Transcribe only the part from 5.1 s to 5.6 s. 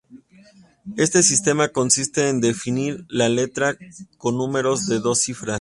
cifras.